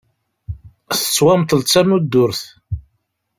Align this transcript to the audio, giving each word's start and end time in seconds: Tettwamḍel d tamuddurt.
Tettwamḍel 0.99 1.59
d 1.61 1.65
tamuddurt. 1.67 2.41